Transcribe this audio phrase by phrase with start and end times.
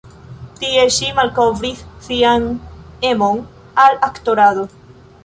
[0.59, 2.47] Tie ŝi malkovris sian
[3.11, 3.45] emon
[3.85, 4.65] al aktorado.